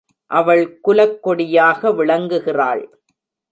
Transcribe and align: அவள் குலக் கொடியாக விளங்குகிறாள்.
அவள் 0.31 0.79
குலக் 0.81 1.19
கொடியாக 1.23 1.91
விளங்குகிறாள். 1.91 2.83